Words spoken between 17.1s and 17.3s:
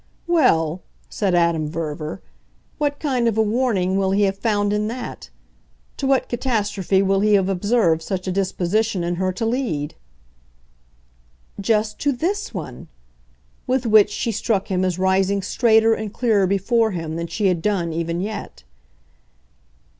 than